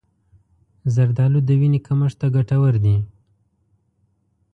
زردآلو 0.95 1.39
د 1.47 1.49
وینې 1.59 1.79
کمښت 1.87 2.17
ته 2.21 2.27
ګټور 2.35 2.73
دي. 2.85 2.97